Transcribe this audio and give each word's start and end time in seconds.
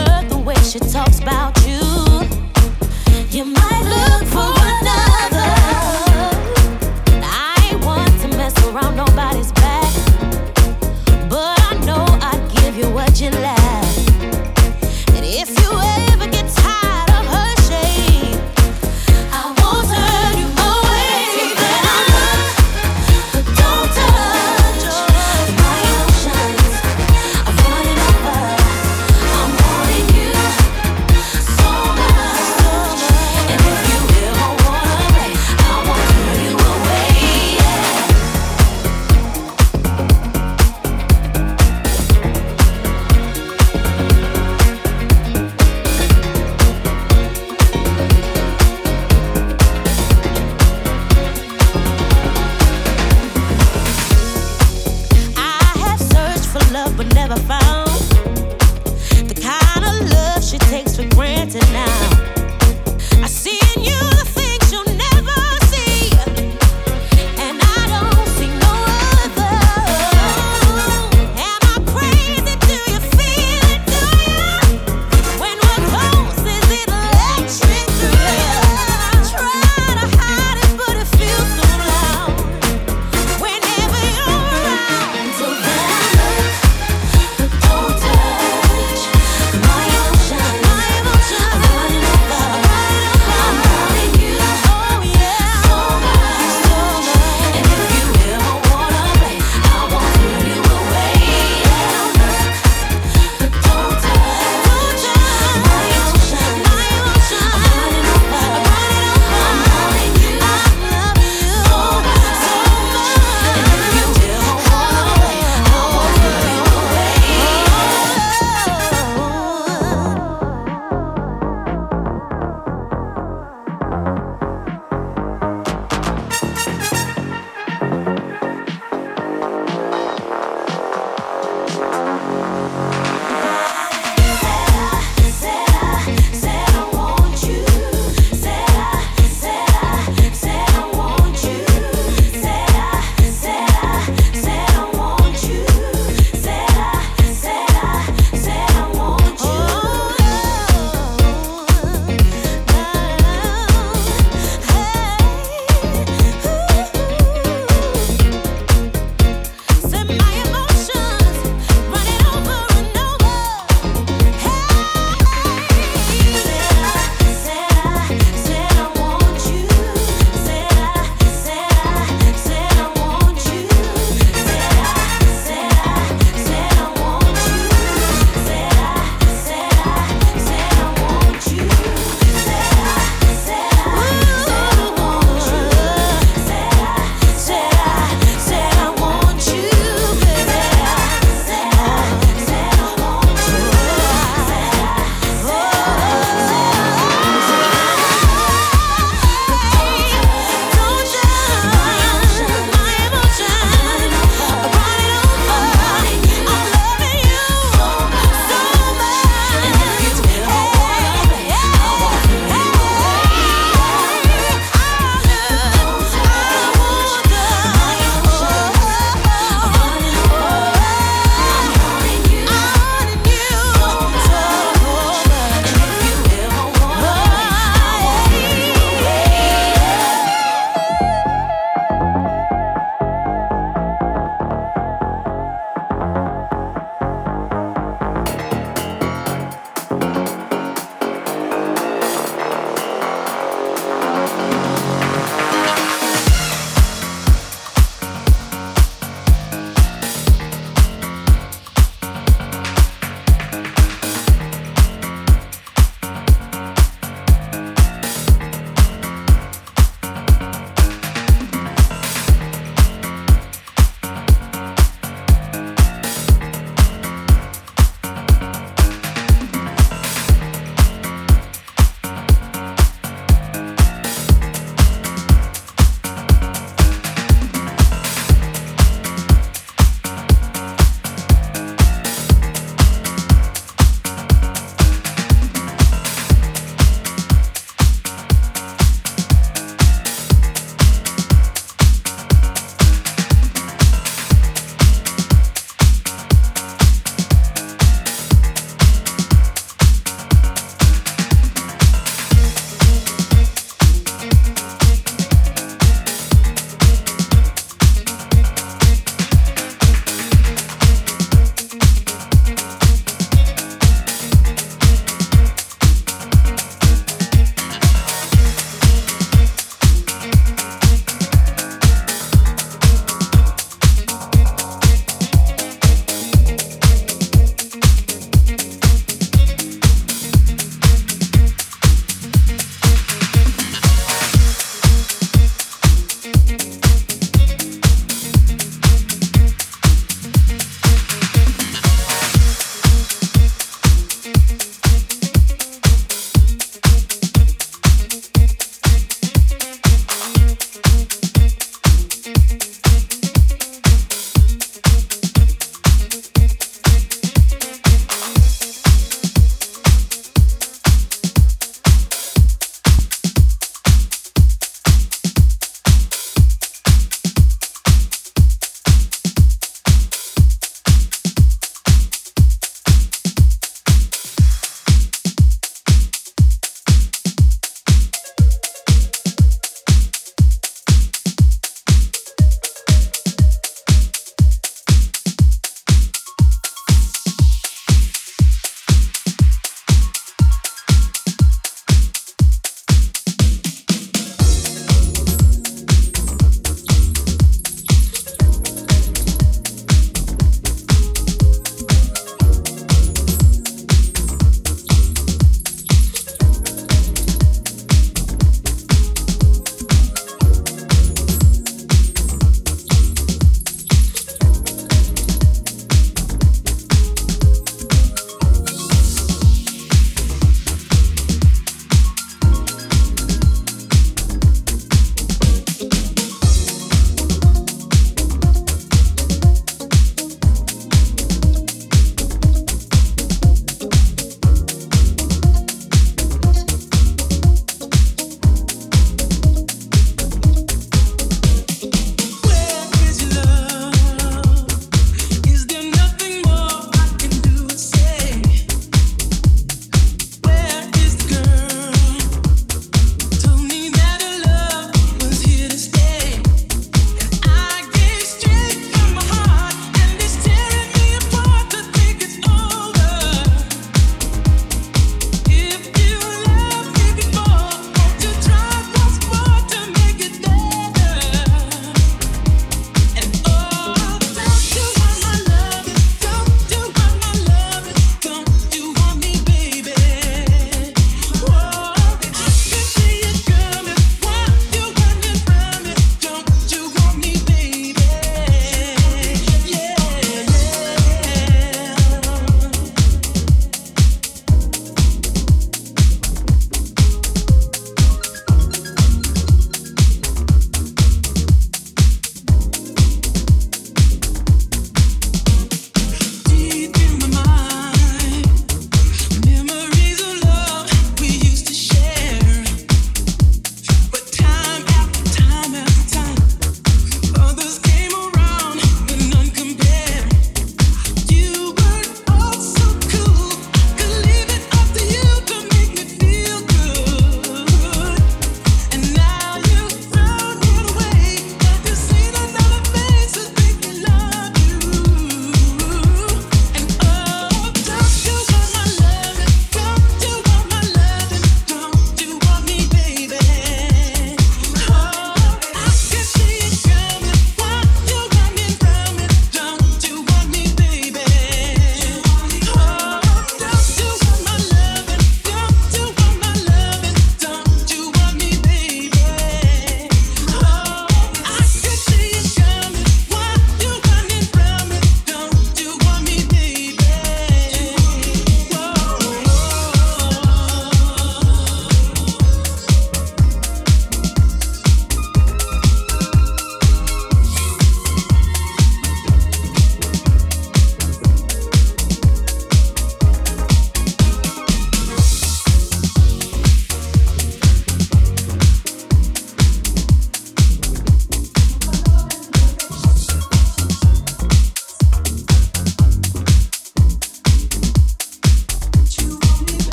heard 0.00 0.28
the 0.28 0.38
way 0.38 0.56
she 0.56 0.78
talks 0.78 1.18
about 1.20 1.56
you. 1.66 1.80
You 3.30 3.44
might 3.44 3.84
look 3.84 4.28
for 4.28 4.52
another. 4.56 5.09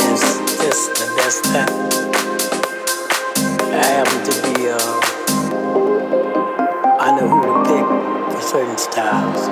Like 0.00 0.20
the 0.20 0.20
best 0.20 0.58
this, 0.58 0.88
the 0.88 1.06
best 1.16 1.42
that. 1.52 1.70
I 3.72 3.84
happen 3.84 4.20
to 4.24 4.32
be, 4.42 4.54
uh, 4.68 4.78
I 6.98 7.02
know 7.16 7.28
who 7.28 7.38
to 7.42 7.52
pick 7.68 7.86
for 8.34 8.42
certain 8.42 8.78
styles. 8.78 9.48